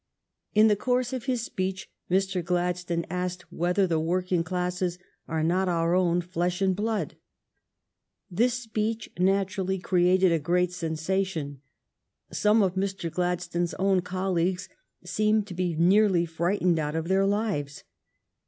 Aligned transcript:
In 0.55 0.67
the 0.67 0.75
course 0.75 1.13
of 1.13 1.25
his 1.25 1.43
speech 1.43 1.87
Mr. 2.09 2.43
Gladstone 2.43 3.05
asked 3.07 3.43
whether 3.51 3.85
the 3.85 3.99
working 3.99 4.43
classes 4.43 4.97
"are 5.27 5.43
not 5.43 5.69
our 5.69 5.93
own 5.93 6.21
flesh 6.21 6.59
and 6.59 6.75
blood?" 6.75 7.17
This 8.41 8.55
speech 8.55 9.11
naturally 9.19 9.77
created 9.77 10.31
a 10.31 10.39
great 10.39 10.71
sensation. 10.71 11.61
Some 12.31 12.63
of 12.63 12.73
Mr. 12.73 13.11
Gladstones 13.11 13.75
own 13.75 14.01
colleagues 14.01 14.69
seemed 15.05 15.45
to 15.45 15.53
be 15.53 15.75
nearly 15.75 16.25
frightened 16.25 16.79
out 16.79 16.95
of 16.95 17.07
their 17.07 17.27
lives. 17.27 17.83